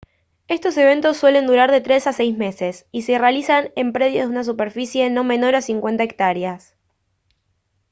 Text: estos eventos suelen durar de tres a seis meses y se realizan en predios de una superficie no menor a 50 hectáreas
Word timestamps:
estos 0.47 0.77
eventos 0.77 1.17
suelen 1.17 1.45
durar 1.45 1.69
de 1.69 1.79
tres 1.79 2.07
a 2.07 2.11
seis 2.13 2.35
meses 2.35 2.87
y 2.91 3.03
se 3.03 3.19
realizan 3.19 3.69
en 3.75 3.93
predios 3.93 4.25
de 4.25 4.31
una 4.31 4.43
superficie 4.43 5.07
no 5.11 5.23
menor 5.23 5.53
a 5.53 5.61
50 5.61 6.01
hectáreas 6.03 6.75